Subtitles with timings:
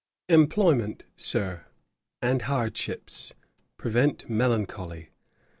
[0.29, 1.67] Employment, Sir,
[2.23, 3.35] and hardships,
[3.77, 5.11] prevent melancholy.